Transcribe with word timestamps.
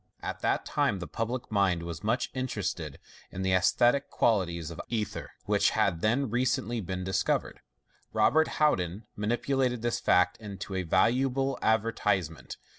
At 0.23 0.39
that 0.41 0.65
time 0.65 0.97
the 0.97 1.05
public 1.05 1.51
mind 1.51 1.83
Was 1.83 2.03
much 2.03 2.31
interested 2.33 2.97
in 3.29 3.43
the 3.43 3.51
anaesthetic 3.53 4.09
qualities 4.09 4.71
of 4.71 4.81
ether, 4.89 5.29
which 5.45 5.69
had 5.77 6.01
then 6.01 6.31
recently 6.31 6.81
been 6.81 7.03
discovered. 7.03 7.59
Robert 8.11 8.47
Houdin 8.57 9.03
manipulated 9.15 9.83
this 9.83 9.99
fact 9.99 10.37
into 10.37 10.73
a 10.73 10.81
valuable 10.81 11.59
advertisement. 11.61 12.57